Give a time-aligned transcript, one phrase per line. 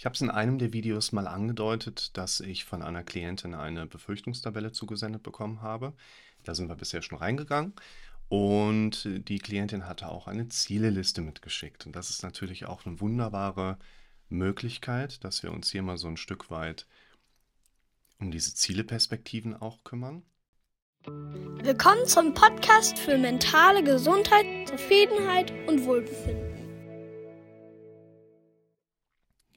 [0.00, 3.86] Ich habe es in einem der Videos mal angedeutet, dass ich von einer Klientin eine
[3.86, 5.92] Befürchtungstabelle zugesendet bekommen habe.
[6.42, 7.74] Da sind wir bisher schon reingegangen.
[8.30, 11.84] Und die Klientin hatte auch eine Zieleliste mitgeschickt.
[11.84, 13.76] Und das ist natürlich auch eine wunderbare
[14.30, 16.86] Möglichkeit, dass wir uns hier mal so ein Stück weit
[18.18, 20.22] um diese Zieleperspektiven auch kümmern.
[21.04, 26.59] Willkommen zum Podcast für mentale Gesundheit, Zufriedenheit und Wohlbefinden.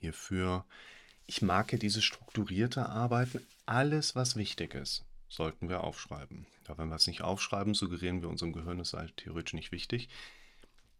[0.03, 0.65] Hierfür,
[1.25, 3.41] ich mag ja dieses strukturierte Arbeiten.
[3.65, 6.45] Alles, was wichtig ist, sollten wir aufschreiben.
[6.65, 10.09] Da wenn wir es nicht aufschreiben, suggerieren wir unserem Gehirn, es sei theoretisch nicht wichtig.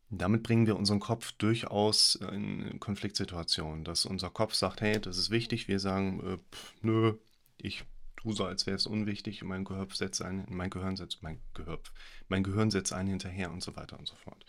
[0.10, 5.32] Damit bringen wir unseren Kopf durchaus in Konfliktsituationen, dass unser Kopf sagt, hey, das ist
[5.32, 5.68] wichtig.
[5.68, 7.16] Wir sagen, äh, pff, nö,
[7.58, 7.84] ich
[8.16, 11.80] tue so, als wäre es unwichtig mein Gehirn setzt ein, mein Gehirn setzt, mein Gehirn,
[12.30, 14.46] mein Gehirn setzt einen hinterher und so weiter und so fort.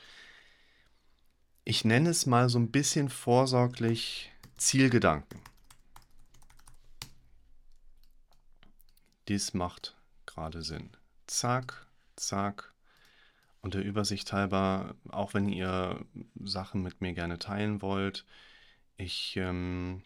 [1.64, 4.30] Ich nenne es mal so ein bisschen vorsorglich
[4.64, 5.42] Zielgedanken.
[9.28, 10.88] Dies macht gerade Sinn.
[11.26, 12.72] Zack, zack.
[13.60, 16.02] Und der Übersicht halber, auch wenn ihr
[16.42, 18.24] Sachen mit mir gerne teilen wollt,
[18.96, 20.02] ich ähm,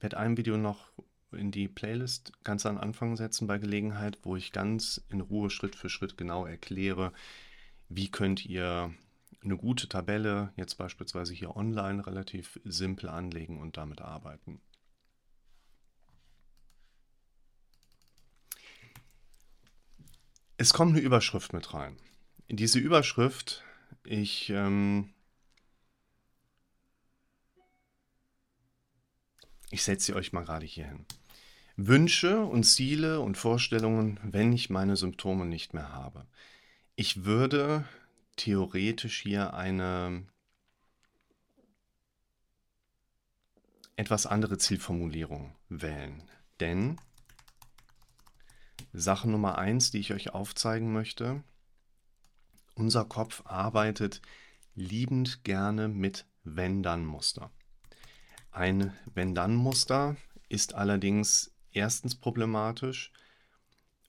[0.00, 0.90] werde ein Video noch
[1.30, 5.76] in die Playlist ganz am Anfang setzen bei Gelegenheit, wo ich ganz in Ruhe Schritt
[5.76, 7.12] für Schritt genau erkläre,
[7.90, 8.94] wie könnt ihr
[9.44, 14.60] eine gute Tabelle jetzt beispielsweise hier online relativ simpel anlegen und damit arbeiten.
[20.56, 21.96] Es kommt eine Überschrift mit rein.
[22.46, 23.64] In diese Überschrift,
[24.04, 25.12] ich ähm,
[29.70, 31.06] ich setze sie euch mal gerade hier hin.
[31.76, 36.26] Wünsche und Ziele und Vorstellungen, wenn ich meine Symptome nicht mehr habe.
[36.94, 37.84] Ich würde
[38.36, 40.26] theoretisch hier eine
[43.96, 46.22] etwas andere Zielformulierung wählen.
[46.60, 46.98] Denn
[48.92, 51.42] Sache Nummer eins, die ich euch aufzeigen möchte,
[52.74, 54.20] unser Kopf arbeitet
[54.74, 57.50] liebend gerne mit Wenn-Dann-Muster.
[58.50, 60.16] Ein Wenn-Dann-Muster
[60.48, 63.12] ist allerdings erstens problematisch,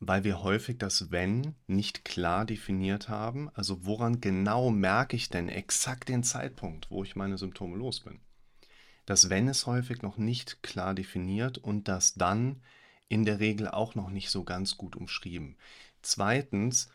[0.07, 3.49] weil wir häufig das Wenn nicht klar definiert haben.
[3.53, 8.19] Also woran genau merke ich denn exakt den Zeitpunkt, wo ich meine Symptome los bin?
[9.05, 12.61] Das Wenn ist häufig noch nicht klar definiert und das Dann
[13.09, 15.57] in der Regel auch noch nicht so ganz gut umschrieben.
[16.01, 16.89] Zweitens,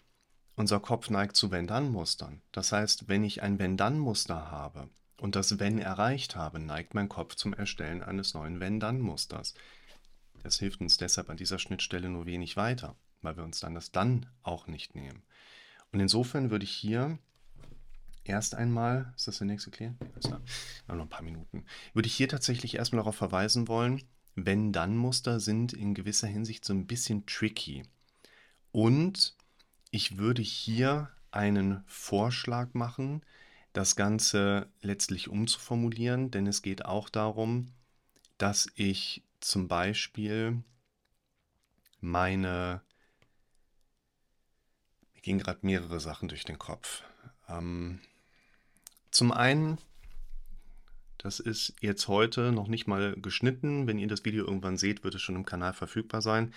[0.57, 2.43] unser Kopf neigt zu Wenn-Dann-Mustern.
[2.51, 4.89] Das heißt, wenn ich ein Wenn-Dann-Muster habe
[5.21, 9.55] und das Wenn erreicht habe, neigt mein Kopf zum Erstellen eines neuen Wenn-Dann-Musters.
[10.43, 13.93] Das hilft uns deshalb an dieser Schnittstelle nur wenig weiter, weil wir uns dann das
[13.93, 15.23] Dann auch nicht nehmen.
[15.93, 17.19] Und insofern würde ich hier
[18.25, 19.95] erst einmal, ist das der nächste Clear?
[20.15, 20.39] Also,
[20.87, 21.65] noch ein paar Minuten.
[21.95, 24.03] Würde ich hier tatsächlich erstmal darauf verweisen wollen,
[24.35, 27.85] wenn dann Muster sind in gewisser Hinsicht so ein bisschen tricky.
[28.71, 29.37] Und
[29.91, 33.23] ich würde hier einen Vorschlag machen,
[33.73, 37.73] das Ganze letztlich umzuformulieren, denn es geht auch darum,
[38.39, 40.63] dass ich zum Beispiel
[42.01, 42.83] meine,
[45.15, 47.03] mir gehen gerade mehrere Sachen durch den Kopf.
[47.49, 48.01] Ähm,
[49.11, 49.79] zum einen,
[51.19, 53.87] das ist jetzt heute noch nicht mal geschnitten.
[53.87, 56.55] Wenn ihr das Video irgendwann seht, wird es schon im Kanal verfügbar sein.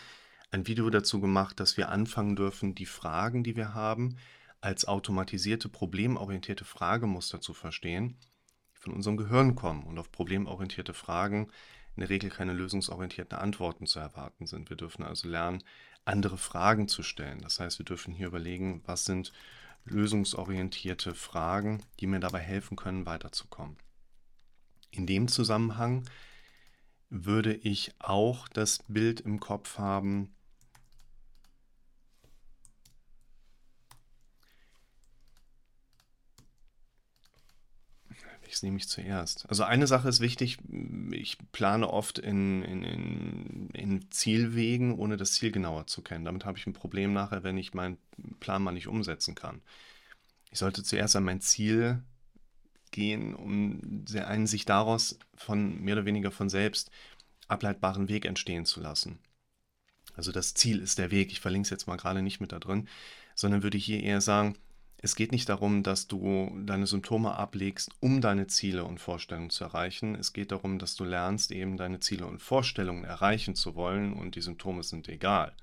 [0.52, 4.18] Ein Video dazu gemacht, dass wir anfangen dürfen, die Fragen, die wir haben,
[4.59, 8.18] als automatisierte, problemorientierte Fragemuster zu verstehen,
[8.75, 11.50] die von unserem Gehirn kommen und auf problemorientierte Fragen
[11.96, 14.69] in der Regel keine lösungsorientierten Antworten zu erwarten sind.
[14.69, 15.63] Wir dürfen also lernen,
[16.06, 17.41] andere Fragen zu stellen.
[17.41, 19.31] Das heißt, wir dürfen hier überlegen, was sind
[19.85, 23.78] lösungsorientierte Fragen, die mir dabei helfen können, weiterzukommen.
[24.91, 26.03] In dem Zusammenhang
[27.09, 30.34] würde ich auch das Bild im Kopf haben,
[38.52, 39.50] welches nehme ich zuerst?
[39.50, 40.58] Also eine Sache ist wichtig,
[41.12, 46.26] ich plane oft in, in, in, in Zielwegen, ohne das Ziel genauer zu kennen.
[46.26, 47.98] Damit habe ich ein Problem nachher, wenn ich meinen
[48.42, 49.62] Plan mal nicht umsetzen kann.
[50.50, 52.03] Ich sollte zuerst an mein Ziel
[52.92, 56.92] gehen, um einen sich daraus von mehr oder weniger von selbst
[57.47, 59.20] ableitbaren Weg entstehen zu lassen.
[60.14, 61.32] Also das Ziel ist der Weg.
[61.32, 62.90] Ich verlinke es jetzt mal gerade nicht mit da drin,
[63.34, 64.58] sondern würde hier eher sagen,
[65.03, 69.64] es geht nicht darum, dass du deine Symptome ablegst, um deine Ziele und Vorstellungen zu
[69.64, 70.14] erreichen.
[70.14, 74.36] Es geht darum, dass du lernst, eben deine Ziele und Vorstellungen erreichen zu wollen und
[74.36, 75.56] die Symptome sind egal.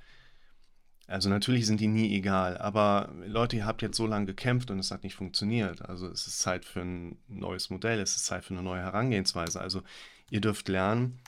[1.06, 4.78] Also natürlich sind die nie egal, aber Leute, ihr habt jetzt so lange gekämpft und
[4.78, 5.88] es hat nicht funktioniert.
[5.88, 9.60] Also es ist Zeit für ein neues Modell, es ist Zeit für eine neue Herangehensweise.
[9.60, 9.82] Also
[10.30, 11.20] ihr dürft lernen,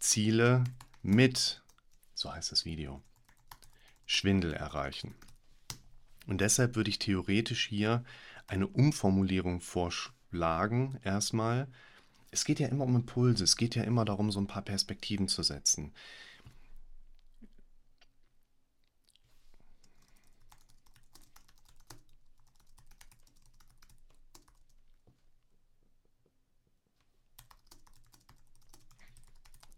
[0.00, 0.64] Ziele
[1.02, 1.62] mit,
[2.14, 3.00] so heißt das Video,
[4.06, 5.14] Schwindel erreichen.
[6.28, 8.04] Und deshalb würde ich theoretisch hier
[8.46, 11.68] eine Umformulierung vorschlagen, erstmal.
[12.30, 15.28] Es geht ja immer um Impulse, es geht ja immer darum, so ein paar Perspektiven
[15.28, 15.92] zu setzen.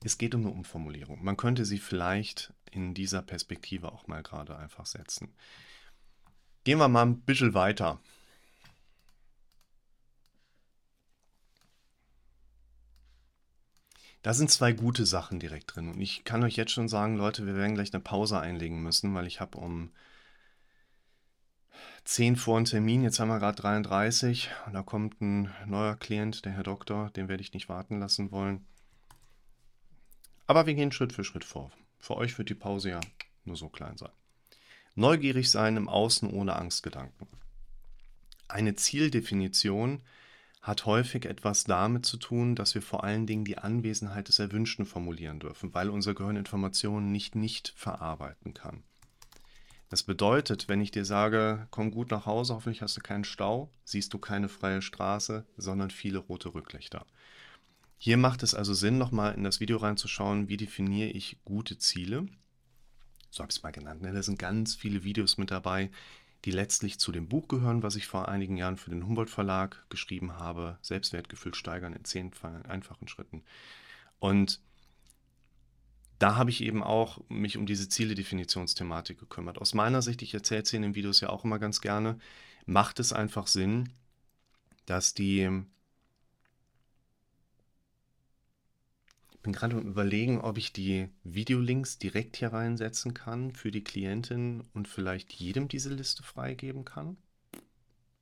[0.02, 1.23] Es geht um eine Umformulierung.
[1.23, 5.32] Man könnte sie vielleicht in dieser Perspektive auch mal gerade einfach setzen.
[6.71, 7.99] Gehen wir mal ein bisschen weiter.
[14.23, 15.89] Da sind zwei gute Sachen direkt drin.
[15.89, 19.13] Und ich kann euch jetzt schon sagen, Leute, wir werden gleich eine Pause einlegen müssen,
[19.17, 19.91] weil ich habe um
[22.05, 23.03] 10 vor einen Termin.
[23.03, 27.27] Jetzt haben wir gerade 33 und da kommt ein neuer Klient, der Herr Doktor, den
[27.27, 28.65] werde ich nicht warten lassen wollen.
[30.47, 31.73] Aber wir gehen Schritt für Schritt vor.
[31.99, 33.01] Für euch wird die Pause ja
[33.45, 34.13] nur so klein sein.
[34.95, 37.29] Neugierig sein im Außen ohne Angstgedanken.
[38.49, 40.03] Eine Zieldefinition
[40.61, 44.85] hat häufig etwas damit zu tun, dass wir vor allen Dingen die Anwesenheit des Erwünschten
[44.85, 48.83] formulieren dürfen, weil unser Gehirn Informationen nicht nicht verarbeiten kann.
[49.89, 53.73] Das bedeutet, wenn ich dir sage, komm gut nach Hause, hoffentlich hast du keinen Stau,
[53.85, 57.07] siehst du keine freie Straße, sondern viele rote Rücklichter.
[57.99, 62.27] Hier macht es also Sinn, nochmal in das Video reinzuschauen, wie definiere ich gute Ziele.
[63.31, 64.03] So habe ich es mal genannt.
[64.03, 64.12] Ne?
[64.12, 65.91] Da sind ganz viele Videos mit dabei,
[66.44, 69.85] die letztlich zu dem Buch gehören, was ich vor einigen Jahren für den Humboldt Verlag
[69.88, 70.79] geschrieben habe.
[70.82, 72.32] Selbstwertgefühl steigern in zehn
[72.69, 73.43] einfachen Schritten.
[74.19, 74.61] Und
[76.19, 79.59] da habe ich eben auch mich um diese Zieledefinitionsthematik gekümmert.
[79.59, 82.19] Aus meiner Sicht, ich erzähle es in den Videos ja auch immer ganz gerne,
[82.67, 83.88] macht es einfach Sinn,
[84.85, 85.65] dass die
[89.43, 94.89] bin gerade Überlegen, ob ich die Videolinks direkt hier reinsetzen kann für die Klientin und
[94.89, 97.17] vielleicht jedem diese Liste freigeben kann.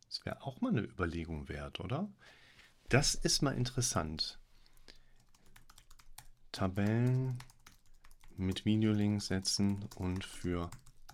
[0.07, 2.09] Das wäre auch mal eine Überlegung wert, oder?
[2.89, 4.39] Das ist mal interessant.
[6.53, 7.39] Tabellen
[8.37, 10.71] mit Videolinks setzen und für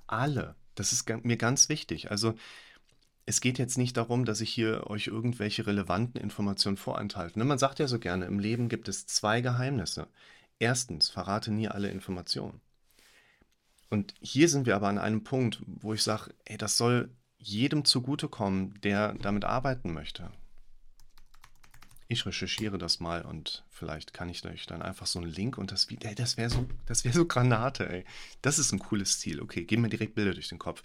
[0.07, 0.55] alle.
[0.75, 2.11] Das ist mir ganz wichtig.
[2.11, 2.35] Also
[3.26, 7.38] es geht jetzt nicht darum, dass ich hier euch irgendwelche relevanten Informationen vorenthalte.
[7.38, 10.09] Ne, man sagt ja so gerne, im Leben gibt es zwei Geheimnisse.
[10.59, 12.61] Erstens, verrate nie alle Informationen.
[13.91, 17.85] Und hier sind wir aber an einem Punkt, wo ich sage, ey, das soll jedem
[17.85, 20.31] zugutekommen, der damit arbeiten möchte.
[22.09, 25.73] Ich recherchiere das mal und vielleicht kann ich euch dann einfach so einen Link und
[25.73, 28.05] das, ey, das wäre so, das so Granate, ey.
[28.43, 29.41] Das ist ein cooles Ziel.
[29.41, 30.82] Okay, gehen mir direkt Bilder durch den Kopf.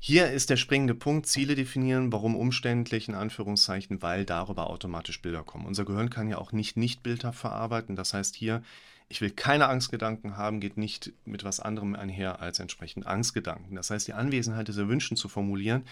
[0.00, 2.12] Hier ist der springende Punkt, Ziele definieren.
[2.12, 3.08] Warum umständlich?
[3.08, 5.66] In Anführungszeichen, weil darüber automatisch Bilder kommen.
[5.66, 7.96] Unser Gehirn kann ja auch nicht nicht bildhaft verarbeiten.
[7.96, 8.62] Das heißt hier,
[9.08, 13.74] ich will keine Angstgedanken haben, geht nicht mit was anderem einher als entsprechend Angstgedanken.
[13.74, 15.84] Das heißt, die Anwesenheit des Erwünschten zu formulieren,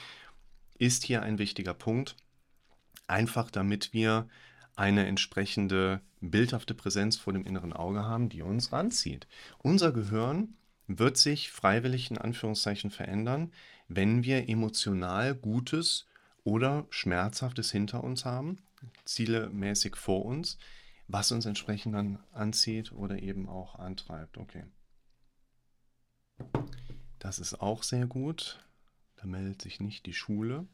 [0.79, 2.14] ist hier ein wichtiger Punkt.
[3.08, 4.29] Einfach damit wir
[4.76, 9.26] eine entsprechende bildhafte Präsenz vor dem inneren Auge haben, die uns ranzieht.
[9.58, 10.55] Unser Gehirn
[10.86, 13.52] wird sich freiwillig in Anführungszeichen verändern,
[13.88, 16.06] wenn wir emotional Gutes
[16.44, 18.58] oder Schmerzhaftes hinter uns haben,
[19.04, 20.58] zielemäßig vor uns,
[21.08, 24.38] was uns entsprechend dann anzieht oder eben auch antreibt.
[24.38, 24.64] Okay.
[27.19, 28.60] Das ist auch sehr gut.
[29.16, 30.66] Da meldet sich nicht die Schule.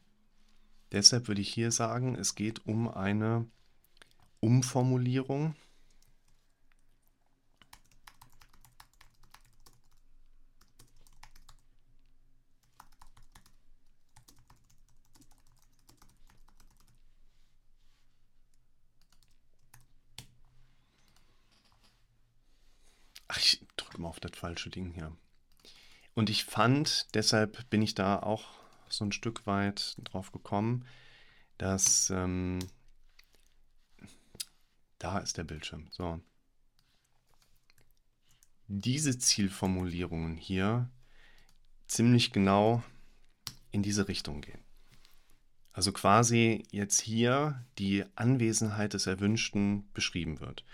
[0.90, 3.47] Deshalb würde ich hier sagen, es geht um eine
[4.40, 5.54] Umformulierung
[24.12, 25.17] auf das falsche Ding hier.
[26.14, 28.45] Und ich fand, deshalb bin ich da auch
[28.88, 30.85] so ein Stück weit drauf gekommen,
[31.59, 32.59] dass ähm,
[34.99, 35.88] da ist der Bildschirm.
[35.91, 36.21] So.
[38.69, 40.91] Diese Zielformulierungen hier
[41.87, 42.83] ziemlich genau
[43.71, 44.62] in diese Richtung gehen.
[45.73, 50.64] Also quasi jetzt hier die Anwesenheit des Erwünschten beschrieben wird.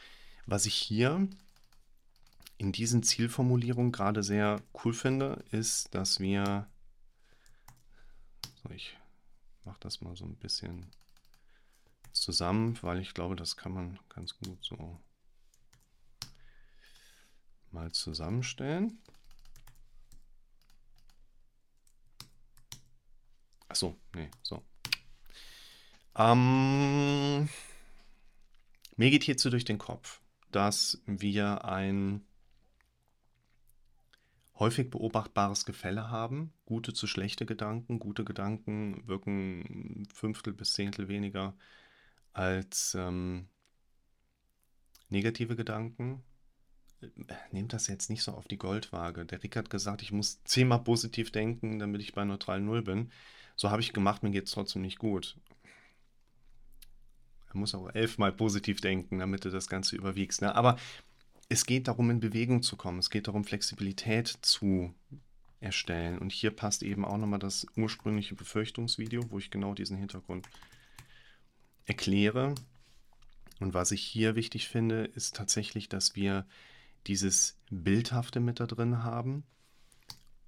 [0.47, 1.29] Was ich hier
[2.59, 6.69] in diesen Zielformulierungen gerade sehr cool finde, ist, dass wir,
[8.63, 8.97] so ich
[9.65, 10.91] mache das mal so ein bisschen
[12.13, 15.01] zusammen, weil ich glaube, das kann man ganz gut so
[17.71, 18.99] mal zusammenstellen.
[23.79, 24.63] so, nee, so.
[26.17, 27.49] Ähm,
[28.97, 32.27] mir geht hierzu durch den Kopf, dass wir ein
[34.59, 36.53] häufig beobachtbares Gefälle haben.
[36.67, 37.99] Gute zu schlechte Gedanken.
[37.99, 41.55] Gute Gedanken wirken Fünftel bis Zehntel weniger
[42.33, 43.49] als ähm,
[45.09, 46.23] negative Gedanken.
[47.53, 49.25] Nehmt das jetzt nicht so auf die Goldwaage.
[49.25, 53.11] Der Rick hat gesagt, ich muss zehnmal positiv denken, damit ich bei neutral Null bin.
[53.55, 55.37] So habe ich gemacht, mir geht es trotzdem nicht gut.
[57.51, 60.43] Er muss auch elfmal positiv denken, damit du das Ganze überwiegst.
[60.43, 60.55] Ne?
[60.55, 60.77] Aber
[61.49, 62.99] es geht darum, in Bewegung zu kommen.
[62.99, 64.95] Es geht darum, Flexibilität zu
[65.61, 66.19] erstellen.
[66.19, 70.49] Und hier passt eben auch nochmal das ursprüngliche Befürchtungsvideo, wo ich genau diesen Hintergrund
[71.87, 72.55] erkläre.
[73.61, 76.47] Und was ich hier wichtig finde, ist tatsächlich, dass wir
[77.07, 79.45] dieses Bildhafte mit da drin haben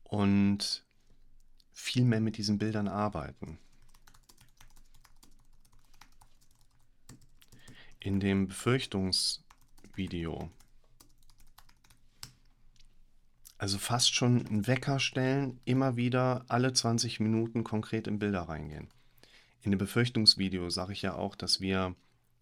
[0.04, 0.84] und
[1.72, 3.58] viel mehr mit diesen Bildern arbeiten.
[7.98, 10.50] In dem Befürchtungsvideo
[13.60, 18.88] also fast schon einen Wecker stellen, immer wieder alle 20 Minuten konkret in Bilder reingehen.
[19.60, 21.94] In dem Befürchtungsvideo sage ich ja auch, dass wir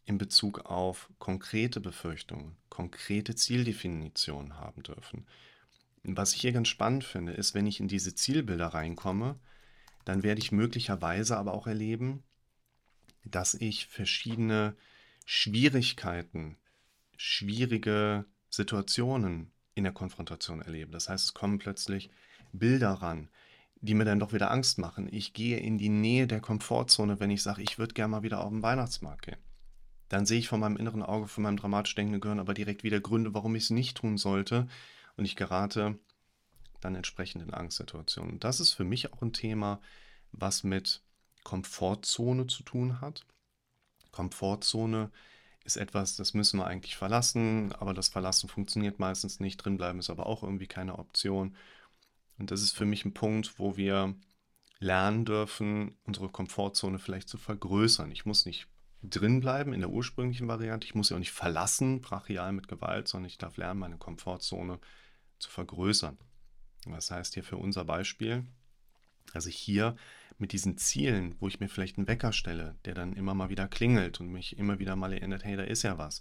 [0.04, 5.26] in Bezug auf konkrete Befürchtungen, konkrete Zieldefinitionen haben dürfen.
[6.04, 9.40] Was ich hier ganz spannend finde, ist, wenn ich in diese Zielbilder reinkomme,
[10.04, 12.22] dann werde ich möglicherweise aber auch erleben,
[13.24, 14.76] dass ich verschiedene
[15.26, 16.58] Schwierigkeiten,
[17.16, 20.90] schwierige Situationen in der Konfrontation erlebe.
[20.90, 22.10] Das heißt, es kommen plötzlich
[22.52, 23.28] Bilder ran,
[23.80, 25.08] die mir dann doch wieder Angst machen.
[25.10, 28.42] Ich gehe in die Nähe der Komfortzone, wenn ich sage, ich würde gerne mal wieder
[28.42, 29.38] auf den Weihnachtsmarkt gehen.
[30.08, 33.00] Dann sehe ich von meinem inneren Auge, von meinem dramatisch denkenden Gehirn aber direkt wieder
[33.00, 34.66] Gründe, warum ich es nicht tun sollte.
[35.16, 35.98] Und ich gerate
[36.80, 38.40] dann entsprechend in Angstsituationen.
[38.40, 39.80] Das ist für mich auch ein Thema,
[40.32, 41.02] was mit
[41.44, 43.26] Komfortzone zu tun hat.
[44.12, 45.10] Komfortzone
[45.68, 49.58] ist etwas, das müssen wir eigentlich verlassen, aber das Verlassen funktioniert meistens nicht.
[49.58, 51.54] Drinbleiben ist aber auch irgendwie keine Option.
[52.38, 54.14] Und das ist für mich ein Punkt, wo wir
[54.80, 58.10] lernen dürfen, unsere Komfortzone vielleicht zu vergrößern.
[58.12, 58.66] Ich muss nicht
[59.02, 63.28] drinbleiben in der ursprünglichen Variante, ich muss sie auch nicht verlassen, brachial mit Gewalt, sondern
[63.28, 64.78] ich darf lernen, meine Komfortzone
[65.38, 66.16] zu vergrößern.
[66.86, 68.46] Das heißt hier für unser Beispiel,
[69.34, 69.96] also hier
[70.38, 73.68] mit diesen Zielen, wo ich mir vielleicht einen Wecker stelle, der dann immer mal wieder
[73.68, 76.20] klingelt und mich immer wieder mal erinnert, hey, da ist ja was.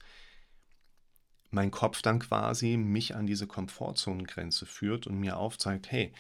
[1.50, 6.14] Mein Kopf dann quasi mich an diese Komfortzonengrenze führt und mir aufzeigt, hey,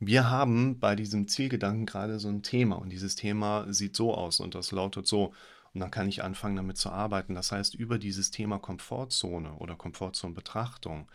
[0.00, 4.40] wir haben bei diesem Zielgedanken gerade so ein Thema und dieses Thema sieht so aus
[4.40, 5.34] und das lautet so.
[5.74, 7.34] Und dann kann ich anfangen, damit zu arbeiten.
[7.34, 11.08] Das heißt, über dieses Thema Komfortzone oder Komfortzonenbetrachtung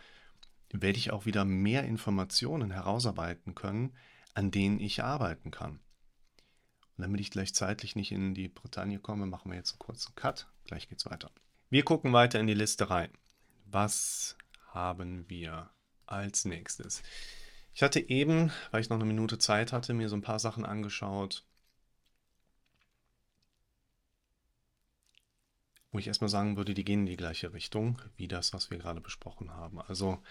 [0.70, 3.92] werde ich auch wieder mehr Informationen herausarbeiten können,
[4.34, 5.80] an denen ich arbeiten kann.
[6.96, 10.14] Und damit ich gleich zeitlich nicht in die Bretagne komme, machen wir jetzt einen kurzen
[10.14, 10.48] Cut.
[10.64, 11.30] Gleich geht's weiter.
[11.70, 13.10] Wir gucken weiter in die Liste rein.
[13.66, 14.36] Was
[14.68, 15.70] haben wir
[16.06, 17.02] als nächstes?
[17.74, 20.64] Ich hatte eben, weil ich noch eine Minute Zeit hatte, mir so ein paar Sachen
[20.64, 21.44] angeschaut,
[25.90, 28.78] wo ich erstmal sagen würde, die gehen in die gleiche Richtung wie das, was wir
[28.78, 29.80] gerade besprochen haben.
[29.80, 30.22] Also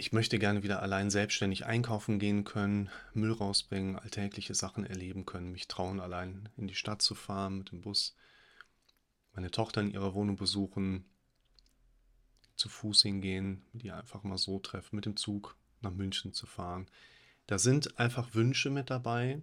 [0.00, 5.52] ich möchte gerne wieder allein selbstständig einkaufen gehen können, Müll rausbringen, alltägliche Sachen erleben können,
[5.52, 8.16] mich trauen, allein in die Stadt zu fahren mit dem Bus,
[9.34, 11.04] meine Tochter in ihrer Wohnung besuchen,
[12.56, 16.86] zu Fuß hingehen, die einfach mal so treffen, mit dem Zug nach München zu fahren.
[17.46, 19.42] Da sind einfach Wünsche mit dabei,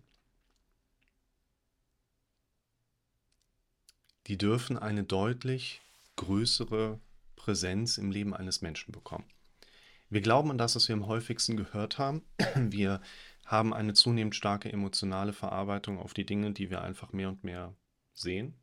[4.25, 5.81] die dürfen eine deutlich
[6.15, 6.99] größere
[7.35, 9.25] Präsenz im Leben eines Menschen bekommen.
[10.09, 12.23] Wir glauben an das, was wir am häufigsten gehört haben.
[12.55, 13.01] Wir
[13.45, 17.73] haben eine zunehmend starke emotionale Verarbeitung auf die Dinge, die wir einfach mehr und mehr
[18.13, 18.55] sehen.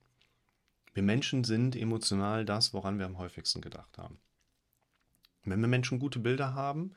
[0.92, 4.18] Wir Menschen sind emotional das, woran wir am häufigsten gedacht haben.
[5.42, 6.94] Wenn wir Menschen gute Bilder haben,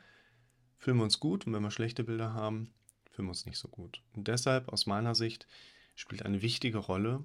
[0.76, 2.72] fühlen wir uns gut und wenn wir schlechte Bilder haben,
[3.10, 4.02] fühlen wir uns nicht so gut.
[4.12, 5.46] Und deshalb aus meiner Sicht
[5.94, 7.24] spielt eine wichtige Rolle,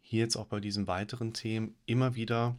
[0.00, 2.56] hier jetzt auch bei diesen weiteren Themen immer wieder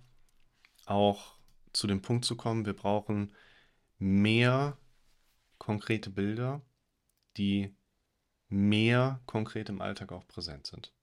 [0.86, 1.37] auch
[1.78, 3.34] zu dem Punkt zu kommen, wir brauchen
[4.00, 4.78] mehr
[5.58, 6.62] konkrete Bilder,
[7.38, 7.76] die
[8.50, 10.94] mehr konkret im Alltag auch präsent sind.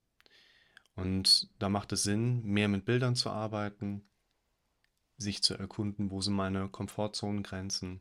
[0.96, 4.08] Und da macht es Sinn, mehr mit Bildern zu arbeiten,
[5.16, 8.00] sich zu erkunden, wo sind meine Komfortzonengrenzen,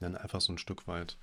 [0.00, 1.18] dann einfach so ein Stück weit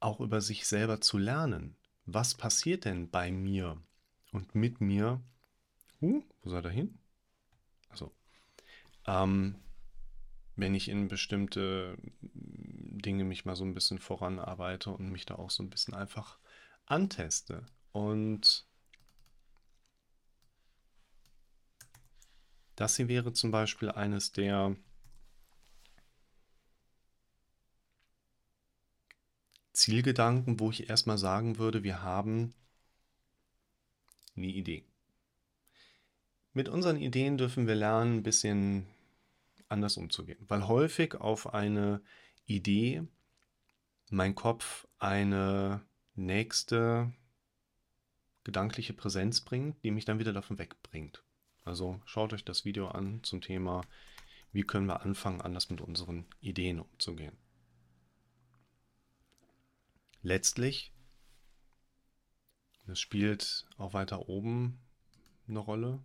[0.00, 1.76] auch über sich selber zu lernen.
[2.06, 3.80] Was passiert denn bei mir
[4.32, 5.22] und mit mir,
[6.02, 6.98] Uh, wo soll er hin?
[7.92, 8.12] Also,
[9.06, 9.62] ähm,
[10.56, 15.50] wenn ich in bestimmte Dinge mich mal so ein bisschen voranarbeite und mich da auch
[15.50, 16.38] so ein bisschen einfach
[16.86, 17.66] anteste.
[17.92, 18.66] Und
[22.76, 24.76] das hier wäre zum Beispiel eines der
[29.72, 32.54] Zielgedanken, wo ich erstmal sagen würde, wir haben
[34.36, 34.91] eine Idee.
[36.54, 38.86] Mit unseren Ideen dürfen wir lernen, ein bisschen
[39.68, 42.02] anders umzugehen, weil häufig auf eine
[42.44, 43.04] Idee
[44.10, 45.80] mein Kopf eine
[46.14, 47.10] nächste
[48.44, 51.22] gedankliche Präsenz bringt, die mich dann wieder davon wegbringt.
[51.64, 53.82] Also schaut euch das Video an zum Thema,
[54.52, 57.36] wie können wir anfangen, anders mit unseren Ideen umzugehen.
[60.22, 60.92] Letztlich,
[62.86, 64.78] das spielt auch weiter oben
[65.48, 66.00] eine Rolle,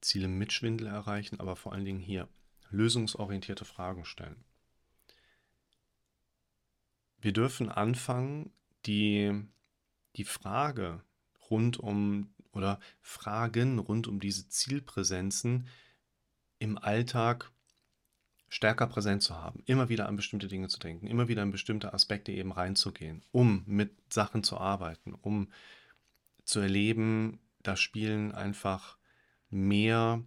[0.00, 2.28] Ziele mit Schwindel erreichen, aber vor allen Dingen hier
[2.70, 4.44] lösungsorientierte Fragen stellen.
[7.20, 8.52] Wir dürfen anfangen,
[8.86, 9.44] die,
[10.16, 11.02] die Frage
[11.50, 15.68] rund um oder Fragen rund um diese Zielpräsenzen
[16.58, 17.50] im Alltag
[18.48, 21.94] stärker präsent zu haben, immer wieder an bestimmte Dinge zu denken, immer wieder in bestimmte
[21.94, 25.52] Aspekte eben reinzugehen, um mit Sachen zu arbeiten, um
[26.44, 28.98] zu erleben, da spielen einfach
[29.50, 30.22] mehr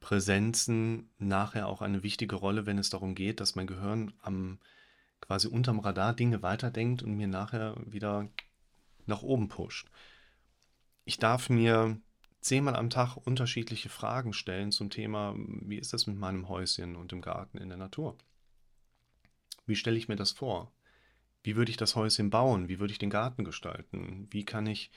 [0.00, 4.58] Präsenzen nachher auch eine wichtige Rolle, wenn es darum geht, dass mein Gehirn am
[5.20, 8.28] quasi unterm Radar Dinge weiterdenkt und mir nachher wieder
[9.06, 9.88] nach oben pusht.
[11.04, 12.00] Ich darf mir
[12.40, 17.12] zehnmal am Tag unterschiedliche Fragen stellen zum Thema, wie ist das mit meinem Häuschen und
[17.12, 18.16] dem Garten in der Natur?
[19.66, 20.72] Wie stelle ich mir das vor?
[21.42, 22.68] Wie würde ich das Häuschen bauen?
[22.68, 24.28] Wie würde ich den Garten gestalten?
[24.30, 24.90] Wie kann ich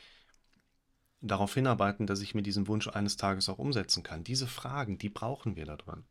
[1.22, 4.24] darauf hinarbeiten, dass ich mir diesen Wunsch eines Tages auch umsetzen kann?
[4.24, 6.06] Diese Fragen, die brauchen wir da dran.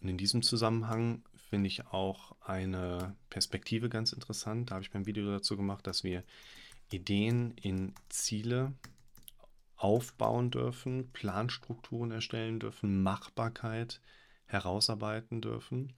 [0.00, 4.70] Und in diesem Zusammenhang finde ich auch eine Perspektive ganz interessant.
[4.70, 6.24] Da habe ich mein Video dazu gemacht, dass wir
[6.90, 8.74] Ideen in Ziele
[9.76, 14.00] aufbauen dürfen, Planstrukturen erstellen dürfen, Machbarkeit
[14.46, 15.92] herausarbeiten dürfen,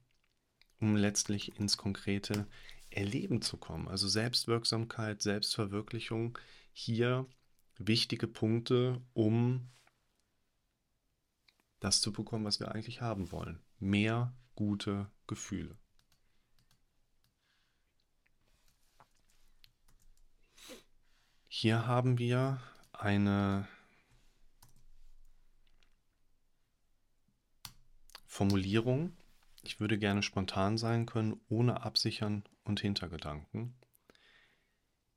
[0.79, 2.47] um letztlich ins konkrete
[2.95, 3.87] Erleben zu kommen.
[3.87, 6.37] Also Selbstwirksamkeit, Selbstverwirklichung,
[6.71, 7.27] hier
[7.77, 9.69] wichtige Punkte, um
[11.79, 15.77] das zu bekommen, was wir eigentlich haben wollen mehr gute Gefühle.
[21.47, 23.67] Hier haben wir eine
[28.25, 29.15] Formulierung.
[29.65, 33.75] Ich würde gerne spontan sein können, ohne Absichern und Hintergedanken.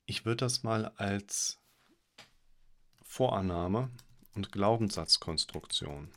[0.07, 1.61] Ich würde das mal als
[3.03, 3.91] Vorannahme
[4.35, 6.11] und Glaubenssatzkonstruktion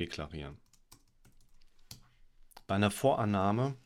[0.00, 0.58] deklarieren.
[2.66, 3.76] Bei einer Vorannahme,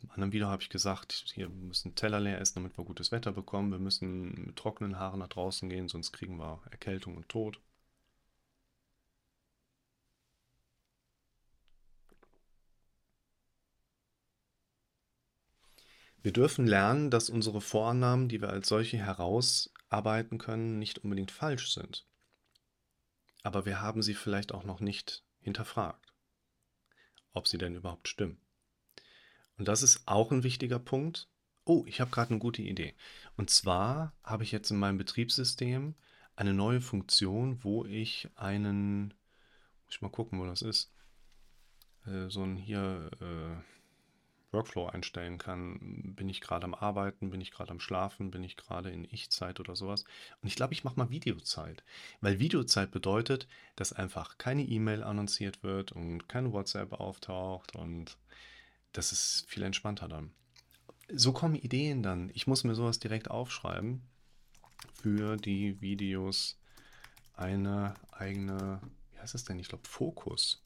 [0.00, 3.32] im anderen Video habe ich gesagt, hier, müssen Teller leer essen, damit wir gutes Wetter
[3.32, 3.72] bekommen.
[3.72, 7.60] Wir müssen mit trockenen Haaren nach draußen gehen, sonst kriegen wir Erkältung und Tod.
[16.22, 21.72] Wir dürfen lernen, dass unsere Vorannahmen, die wir als solche herausarbeiten können, nicht unbedingt falsch
[21.72, 22.06] sind.
[23.42, 26.12] Aber wir haben sie vielleicht auch noch nicht hinterfragt
[27.32, 28.38] ob sie denn überhaupt stimmen.
[29.58, 31.28] Und das ist auch ein wichtiger Punkt.
[31.64, 32.94] Oh, ich habe gerade eine gute Idee.
[33.36, 35.94] Und zwar habe ich jetzt in meinem Betriebssystem
[36.34, 39.14] eine neue Funktion, wo ich einen,
[39.84, 40.92] muss ich mal gucken, wo das ist,
[42.06, 43.81] äh, so ein hier äh,
[44.52, 46.14] Workflow einstellen kann.
[46.14, 49.60] Bin ich gerade am Arbeiten, bin ich gerade am Schlafen, bin ich gerade in Ich-Zeit
[49.60, 50.04] oder sowas.
[50.42, 51.82] Und ich glaube, ich mache mal Videozeit.
[52.20, 58.16] Weil Videozeit bedeutet, dass einfach keine E-Mail annonciert wird und keine WhatsApp auftaucht und
[58.92, 60.32] das ist viel entspannter dann.
[61.14, 62.30] So kommen Ideen dann.
[62.34, 64.02] Ich muss mir sowas direkt aufschreiben.
[64.94, 66.58] Für die Videos
[67.34, 69.58] eine eigene, wie heißt es denn?
[69.58, 70.62] Ich glaube, Fokus.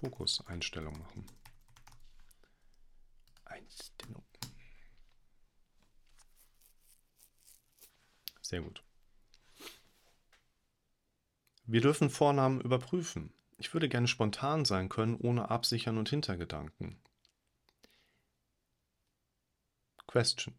[0.00, 1.26] Fokus-Einstellung machen.
[3.52, 4.24] Einstellung.
[8.40, 8.82] Sehr gut.
[11.64, 13.32] Wir dürfen Vornamen überprüfen.
[13.56, 17.00] Ich würde gerne spontan sein können, ohne Absichern und Hintergedanken.
[20.06, 20.54] Question.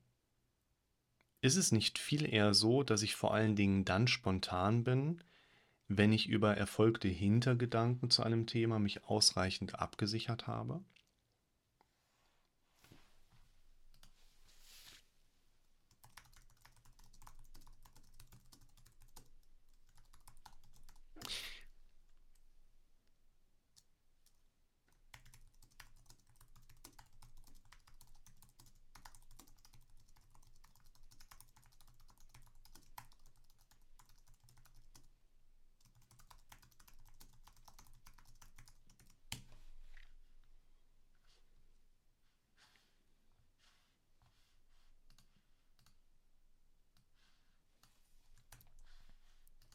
[1.41, 5.21] Ist es nicht viel eher so, dass ich vor allen Dingen dann spontan bin,
[5.89, 10.83] wenn ich über erfolgte Hintergedanken zu einem Thema mich ausreichend abgesichert habe?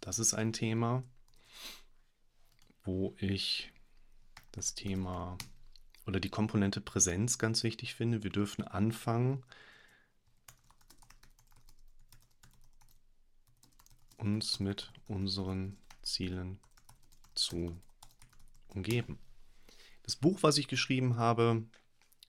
[0.08, 1.04] Das ist ein Thema,
[2.82, 3.74] wo ich
[4.52, 5.36] das Thema
[6.06, 8.22] oder die Komponente Präsenz ganz wichtig finde.
[8.22, 9.44] Wir dürfen anfangen,
[14.16, 16.58] uns mit unseren Zielen
[17.34, 17.78] zu
[18.68, 19.18] umgeben.
[20.04, 21.68] Das Buch, was ich geschrieben habe,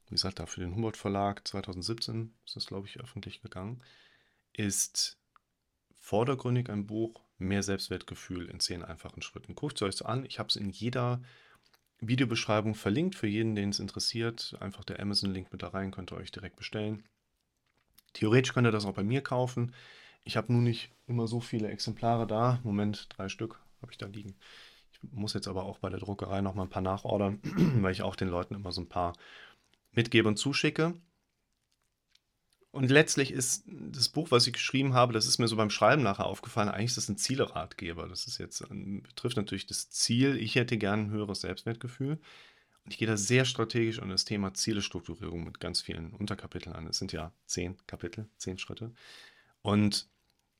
[0.08, 3.82] wie gesagt, da für den Humboldt Verlag 2017 ist das, glaube ich, öffentlich gegangen,
[4.52, 5.18] ist
[5.94, 9.56] vordergründig ein Buch Mehr Selbstwertgefühl in zehn einfachen Schritten.
[9.56, 10.26] Guckt es euch an.
[10.26, 11.22] Ich habe es in jeder
[12.02, 14.56] Videobeschreibung verlinkt für jeden, den es interessiert.
[14.60, 17.04] Einfach der Amazon-Link mit da rein, könnt ihr euch direkt bestellen.
[18.14, 19.74] Theoretisch könnt ihr das auch bei mir kaufen.
[20.24, 22.60] Ich habe nun nicht immer so viele Exemplare da.
[22.64, 24.36] Moment, drei Stück habe ich da liegen.
[24.92, 27.40] Ich muss jetzt aber auch bei der Druckerei noch mal ein paar nachordern,
[27.82, 29.14] weil ich auch den Leuten immer so ein paar
[29.92, 30.94] mitgebe und zuschicke.
[32.72, 36.04] Und letztlich ist das Buch, was ich geschrieben habe, das ist mir so beim Schreiben
[36.04, 38.08] nachher aufgefallen, eigentlich ist das ein Zieleratgeber.
[38.08, 40.38] Das ist jetzt, ähm, betrifft natürlich das Ziel.
[40.38, 42.20] Ich hätte gern ein höheres Selbstwertgefühl.
[42.86, 46.88] Und ich gehe da sehr strategisch an das Thema Zielestrukturierung mit ganz vielen Unterkapiteln an.
[46.88, 48.94] Es sind ja zehn Kapitel, zehn Schritte.
[49.62, 50.08] Und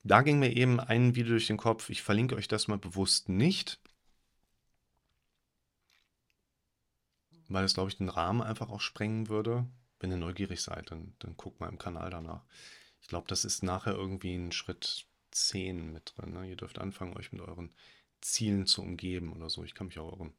[0.04, 1.90] da ging mir eben ein Video durch den Kopf.
[1.90, 3.80] Ich verlinke euch das mal bewusst nicht,
[7.50, 9.68] weil es, glaube ich, den Rahmen einfach auch sprengen würde.
[10.00, 12.46] Wenn ihr neugierig seid, dann, dann guckt mal im Kanal danach.
[13.02, 16.34] Ich glaube, das ist nachher irgendwie ein Schritt 10 mit drin.
[16.34, 16.50] Ne?
[16.50, 17.74] Ihr dürft anfangen, euch mit euren
[18.22, 19.64] Zielen zu umgeben oder so.
[19.64, 20.34] Ich kann mich auch irren.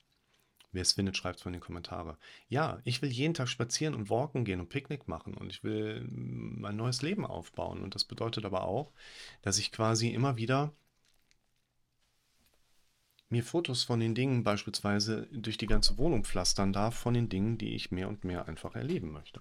[0.73, 2.17] Wer es findet, schreibt es in die Kommentare.
[2.49, 6.07] Ja, ich will jeden Tag spazieren und walken gehen und Picknick machen und ich will
[6.09, 7.83] mein neues Leben aufbauen.
[7.83, 8.93] Und das bedeutet aber auch,
[9.43, 10.73] dass ich quasi immer wieder
[13.31, 17.59] mir Fotos von den Dingen beispielsweise durch die ganze Wohnung pflastern darf, von den Dingen,
[17.59, 19.41] die ich mehr und mehr einfach erleben möchte.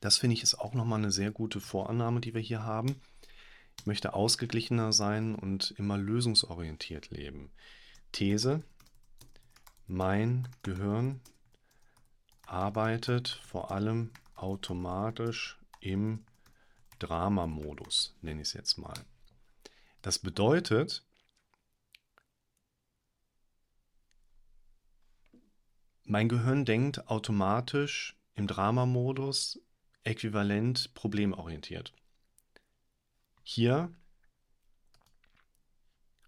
[0.00, 3.00] Das finde ich ist auch nochmal eine sehr gute Vorannahme, die wir hier haben.
[3.78, 7.50] Ich möchte ausgeglichener sein und immer lösungsorientiert leben.
[8.12, 8.62] These,
[9.86, 11.20] mein Gehirn
[12.46, 16.24] arbeitet vor allem automatisch im
[16.98, 18.98] Drama-Modus, nenne ich es jetzt mal.
[20.02, 21.04] Das bedeutet,
[26.04, 29.60] mein Gehirn denkt automatisch im Drama-Modus
[30.04, 31.92] äquivalent problemorientiert.
[33.42, 33.92] Hier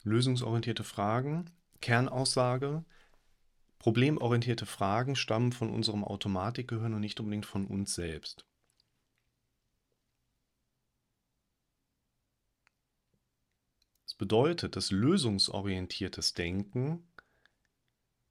[0.02, 1.50] lösungsorientierte Fragen,
[1.80, 2.84] Kernaussage,
[3.78, 8.47] problemorientierte Fragen stammen von unserem Automatikgehirn und nicht unbedingt von uns selbst.
[14.18, 17.08] Bedeutet, dass lösungsorientiertes Denken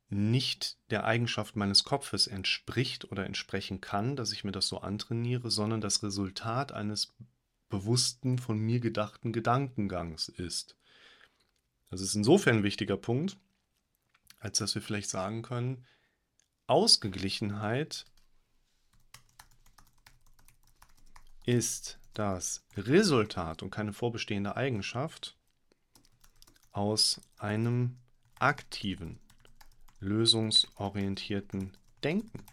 [0.09, 5.51] nicht der Eigenschaft meines Kopfes entspricht oder entsprechen kann, dass ich mir das so antrainiere,
[5.51, 7.13] sondern das Resultat eines
[7.69, 10.77] bewussten, von mir gedachten Gedankengangs ist.
[11.89, 13.37] Das ist insofern ein wichtiger Punkt,
[14.39, 15.85] als dass wir vielleicht sagen können,
[16.67, 18.05] Ausgeglichenheit
[21.45, 25.36] ist das Resultat und keine vorbestehende Eigenschaft
[26.77, 27.97] aus einem
[28.37, 29.19] aktiven,
[29.99, 32.43] lösungsorientierten Denken.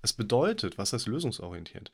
[0.00, 1.90] Das bedeutet, was heißt lösungsorientiert?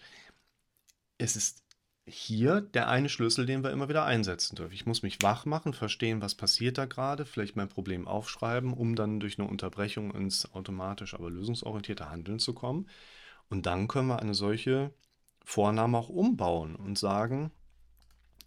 [1.16, 1.64] Es ist
[2.06, 4.74] hier der eine Schlüssel, den wir immer wieder einsetzen dürfen.
[4.74, 8.94] Ich muss mich wach machen, verstehen, was passiert da gerade, vielleicht mein Problem aufschreiben, um
[8.94, 12.90] dann durch eine Unterbrechung ins automatisch, aber lösungsorientierte Handeln zu kommen.
[13.48, 14.92] Und dann können wir eine solche
[15.42, 17.52] Vornahme auch umbauen und sagen,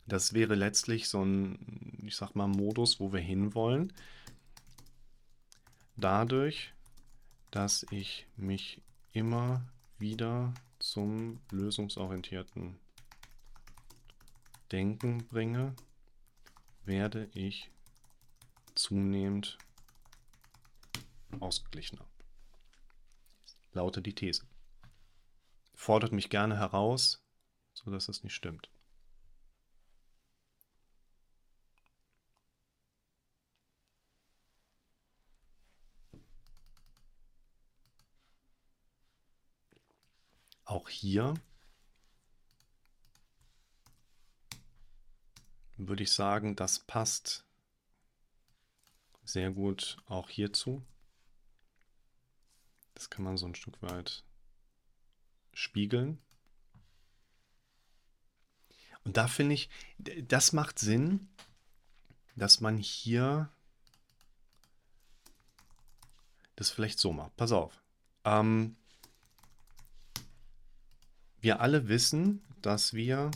[0.07, 3.93] das wäre letztlich so ein, ich sag mal, Modus, wo wir hinwollen.
[5.97, 6.73] Dadurch,
[7.51, 9.61] dass ich mich immer
[9.99, 12.79] wieder zum lösungsorientierten
[14.71, 15.75] Denken bringe,
[16.85, 17.69] werde ich
[18.75, 19.57] zunehmend
[21.39, 22.05] ausgeglichener.
[23.73, 24.45] Lautet die These.
[25.73, 27.21] Fordert mich gerne heraus,
[27.73, 28.69] sodass es nicht stimmt.
[40.77, 41.33] Auch hier
[45.75, 47.47] würde ich sagen, das passt
[49.23, 50.85] sehr gut auch hierzu.
[52.93, 54.23] Das kann man so ein Stück weit
[55.51, 56.21] spiegeln.
[59.03, 61.27] Und da finde ich, das macht Sinn,
[62.35, 63.51] dass man hier
[66.55, 67.35] das vielleicht so macht.
[67.35, 67.81] Pass auf.
[68.25, 68.77] Ähm,
[71.47, 73.31] wir alle wissen, dass wir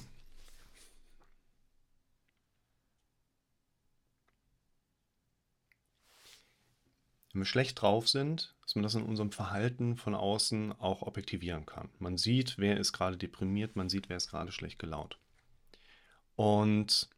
[7.32, 11.66] wenn wir schlecht drauf sind, dass man das in unserem Verhalten von außen auch objektivieren
[11.66, 11.88] kann.
[12.00, 15.18] Man sieht, wer ist gerade deprimiert, man sieht, wer ist gerade schlecht gelaunt.
[16.36, 17.10] Und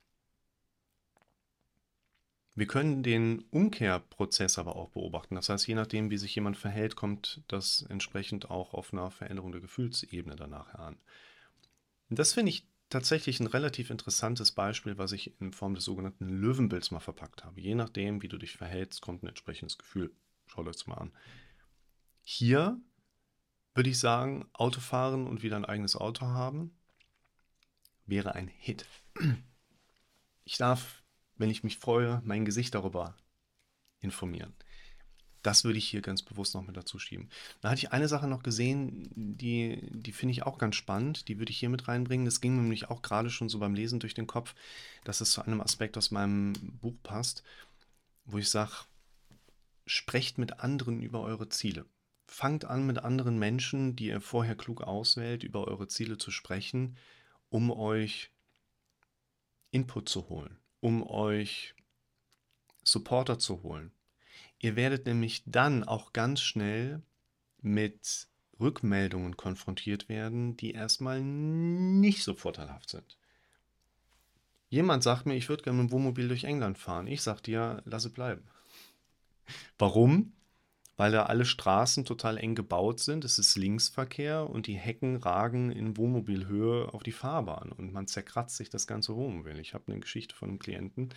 [2.56, 5.36] wir können den Umkehrprozess aber auch beobachten.
[5.36, 9.52] Das heißt, je nachdem, wie sich jemand verhält, kommt das entsprechend auch auf einer Veränderung
[9.52, 10.98] der Gefühlsebene danach an.
[12.10, 16.92] Das finde ich tatsächlich ein relativ interessantes Beispiel, was ich in Form des sogenannten Löwenbilds
[16.92, 17.60] mal verpackt habe.
[17.60, 20.12] Je nachdem, wie du dich verhältst, kommt ein entsprechendes Gefühl.
[20.46, 21.12] Schaut euch das mal an.
[22.22, 22.80] Hier
[23.74, 26.78] würde ich sagen, Autofahren und wieder ein eigenes Auto haben,
[28.06, 28.86] wäre ein Hit.
[30.44, 31.03] Ich darf
[31.44, 33.18] wenn ich mich freue, mein Gesicht darüber
[34.00, 34.54] informieren.
[35.42, 37.30] Das würde ich hier ganz bewusst noch mit dazu schieben.
[37.60, 41.28] Da hatte ich eine Sache noch gesehen, die, die finde ich auch ganz spannend.
[41.28, 42.24] Die würde ich hier mit reinbringen.
[42.24, 44.56] Das ging mir nämlich auch gerade schon so beim Lesen durch den Kopf,
[45.04, 47.44] dass es zu einem Aspekt aus meinem Buch passt,
[48.24, 48.72] wo ich sage,
[49.86, 51.86] sprecht mit anderen über eure Ziele.
[52.26, 56.96] Fangt an, mit anderen Menschen, die ihr vorher klug auswählt, über eure Ziele zu sprechen,
[57.50, 58.32] um euch
[59.72, 61.76] Input zu holen um euch
[62.84, 63.94] Supporter zu holen.
[64.60, 67.02] Ihr werdet nämlich dann auch ganz schnell
[67.62, 68.28] mit
[68.60, 73.18] Rückmeldungen konfrontiert werden, die erstmal nicht so vorteilhaft sind.
[74.70, 77.08] Jemand sagt mir, ich würde gerne mit dem Wohnmobil durch England fahren.
[77.08, 78.44] Ich sage dir, lasse bleiben.
[79.78, 80.34] Warum?
[80.96, 83.26] Weil da alle Straßen total eng gebaut sind.
[83.26, 88.58] Es ist Linksverkehr und die Hecken ragen in Wohnmobilhöhe auf die Fahrbahn und man zerkratzt
[88.58, 89.58] sich das ganze Wohnmobil.
[89.60, 91.10] Ich habe eine Geschichte von einem Klienten,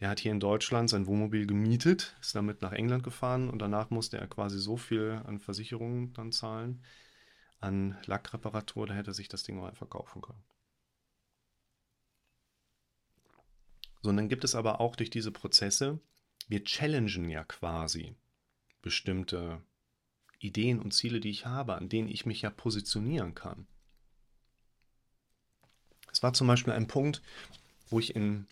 [0.00, 3.90] der hat hier in Deutschland sein Wohnmobil gemietet, ist damit nach England gefahren und danach
[3.90, 6.82] musste er quasi so viel an Versicherungen dann zahlen,
[7.60, 10.42] an Lackreparatur, da hätte sich das Ding mal verkaufen können.
[14.02, 16.00] So, und dann gibt es aber auch durch diese Prozesse,
[16.48, 18.16] wir challengen ja quasi
[18.84, 19.62] bestimmte
[20.38, 23.66] Ideen und Ziele, die ich habe, an denen ich mich ja positionieren kann.
[26.12, 27.22] Es war zum Beispiel ein Punkt,
[27.88, 28.46] wo ich in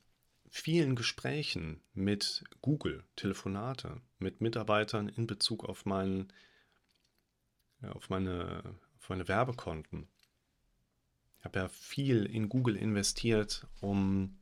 [0.49, 6.33] vielen Gesprächen mit Google, Telefonate, mit Mitarbeitern in Bezug auf, mein,
[7.83, 10.09] ja, auf, meine, auf meine Werbekonten.
[11.39, 14.39] Ich habe ja viel in Google investiert, um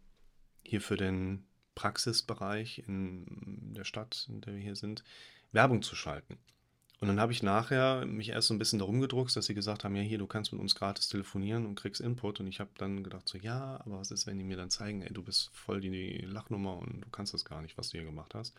[0.62, 5.02] hier für den Praxisbereich in der Stadt, in der wir hier sind,
[5.52, 6.38] Werbung zu schalten.
[7.00, 9.84] Und dann habe ich nachher mich erst so ein bisschen darum gedruckt, dass sie gesagt
[9.84, 12.40] haben, ja hier, du kannst mit uns gratis telefonieren und kriegst Input.
[12.40, 15.00] Und ich habe dann gedacht so, ja, aber was ist, wenn die mir dann zeigen,
[15.00, 18.06] ey, du bist voll die Lachnummer und du kannst das gar nicht, was du hier
[18.06, 18.54] gemacht hast.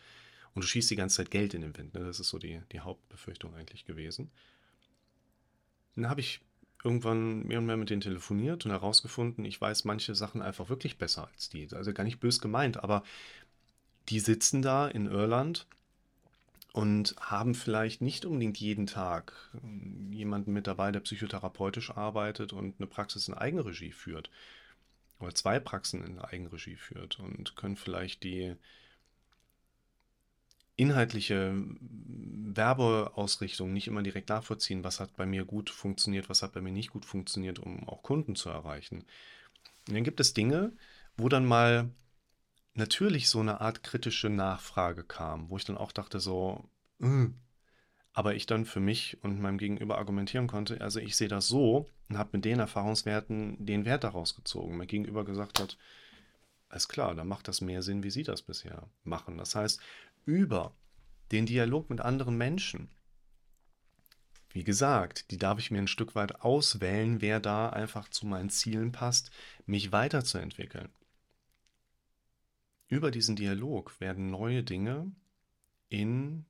[0.54, 1.94] Und du schießt die ganze Zeit Geld in den Wind.
[1.94, 2.00] Ne?
[2.04, 4.32] Das ist so die, die Hauptbefürchtung eigentlich gewesen.
[5.94, 6.40] Dann habe ich
[6.82, 10.98] irgendwann mehr und mehr mit denen telefoniert und herausgefunden, ich weiß manche Sachen einfach wirklich
[10.98, 11.68] besser als die.
[11.72, 13.04] Also gar nicht bös gemeint, aber
[14.08, 15.68] die sitzen da in Irland
[16.72, 19.32] und haben vielleicht nicht unbedingt jeden Tag
[19.62, 24.30] ähm, jemanden mit dabei, der psychotherapeutisch arbeitet und eine Praxis in Eigenregie führt
[25.18, 28.56] oder zwei Praxen in Eigenregie führt und können vielleicht die
[30.76, 36.60] inhaltliche Werbeausrichtung nicht immer direkt nachvollziehen, was hat bei mir gut funktioniert, was hat bei
[36.60, 39.04] mir nicht gut funktioniert, um auch Kunden zu erreichen.
[39.88, 40.72] Und dann gibt es Dinge,
[41.16, 41.90] wo dann mal
[42.74, 46.64] natürlich so eine Art kritische Nachfrage kam, wo ich dann auch dachte so,
[47.00, 47.26] äh.
[48.12, 51.88] aber ich dann für mich und meinem Gegenüber argumentieren konnte, also ich sehe das so
[52.08, 54.76] und habe mit den Erfahrungswerten den Wert daraus gezogen.
[54.76, 55.76] Mein Gegenüber gesagt hat,
[56.68, 59.36] alles klar, dann macht das mehr Sinn, wie Sie das bisher machen.
[59.36, 59.80] Das heißt,
[60.24, 60.74] über
[61.30, 62.90] den Dialog mit anderen Menschen,
[64.50, 68.50] wie gesagt, die darf ich mir ein Stück weit auswählen, wer da einfach zu meinen
[68.50, 69.30] Zielen passt,
[69.66, 70.90] mich weiterzuentwickeln.
[72.92, 75.10] Über diesen Dialog werden neue Dinge
[75.88, 76.44] in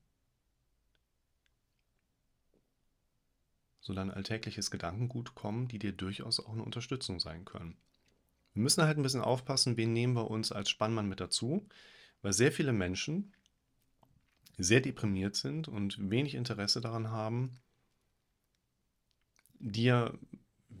[3.79, 7.77] so dein alltägliches Gedankengut kommen, die dir durchaus auch eine Unterstützung sein können.
[8.53, 11.65] Wir müssen halt ein bisschen aufpassen, wen nehmen wir uns als Spannmann mit dazu,
[12.21, 13.31] weil sehr viele Menschen
[14.57, 17.57] sehr deprimiert sind und wenig Interesse daran haben,
[19.59, 20.19] dir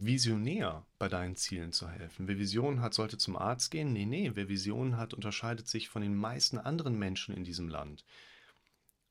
[0.05, 2.27] visionär bei deinen Zielen zu helfen.
[2.27, 3.93] Wer Visionen hat, sollte zum Arzt gehen.
[3.93, 8.03] Nee, nee, wer Visionen hat, unterscheidet sich von den meisten anderen Menschen in diesem Land.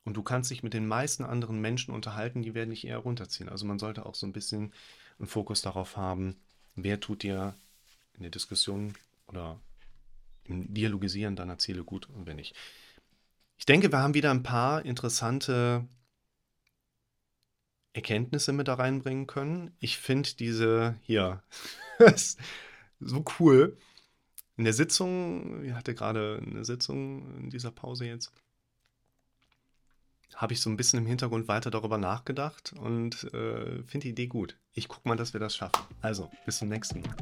[0.05, 3.49] Und du kannst dich mit den meisten anderen Menschen unterhalten, die werden dich eher runterziehen.
[3.49, 4.73] Also man sollte auch so ein bisschen
[5.19, 6.35] einen Fokus darauf haben,
[6.75, 7.55] wer tut dir
[8.15, 8.93] in der Diskussion
[9.27, 9.59] oder
[10.43, 12.55] im Dialogisieren deiner Ziele gut und wer nicht.
[13.57, 15.87] Ich denke, wir haben wieder ein paar interessante
[17.93, 19.75] Erkenntnisse mit da reinbringen können.
[19.79, 21.43] Ich finde diese hier
[22.99, 23.77] so cool.
[24.57, 28.31] In der Sitzung, ich hatte gerade eine Sitzung in dieser Pause jetzt,
[30.35, 34.27] habe ich so ein bisschen im Hintergrund weiter darüber nachgedacht und äh, finde die Idee
[34.27, 34.57] gut.
[34.73, 35.83] Ich gucke mal, dass wir das schaffen.
[36.01, 37.15] Also, bis zum nächsten Mal.